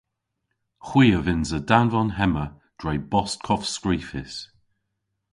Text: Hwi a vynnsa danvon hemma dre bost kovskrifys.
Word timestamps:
Hwi 0.87 1.07
a 1.17 1.19
vynnsa 1.21 1.59
danvon 1.69 2.09
hemma 2.17 2.45
dre 2.79 2.93
bost 3.11 3.39
kovskrifys. 3.47 4.35